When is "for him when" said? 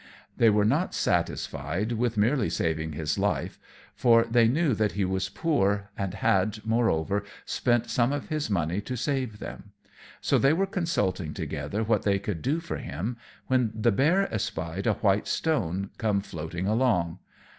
12.59-13.71